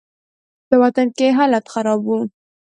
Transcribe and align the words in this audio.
په 0.67 0.75
وطن 0.83 1.07
کښې 1.17 1.27
حالات 1.37 1.65
خراب 1.73 2.01
وو. 2.05 2.19